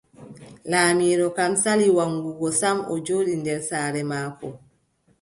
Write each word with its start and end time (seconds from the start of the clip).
Laamiiɗo 0.69 1.27
kam 1.37 1.53
sali 1.63 1.85
waggugo 1.97 2.47
sam, 2.59 2.77
o 2.93 2.95
jooɗi 3.05 3.33
nder 3.41 3.59
saare 3.69 4.01
maako. 4.11 4.47